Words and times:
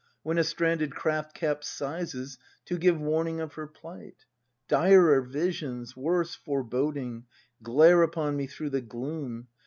When 0.23 0.39
a 0.39 0.43
stranded 0.43 0.95
craft 0.95 1.35
capsizes. 1.35 2.39
To 2.65 2.79
give 2.79 2.99
warning 2.99 3.39
of 3.39 3.53
her 3.53 3.67
plight! 3.67 4.25
Direr 4.67 5.21
visions, 5.21 5.95
worse 5.95 6.33
foreboding. 6.33 7.25
Glare 7.61 8.01
upon 8.01 8.35
me 8.35 8.47
through 8.47 8.71
the 8.71 8.81
gloom! 8.81 9.47